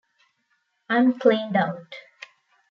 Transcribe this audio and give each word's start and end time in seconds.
I'm 0.89 1.19
cleaned 1.19 1.55
out. 1.55 1.93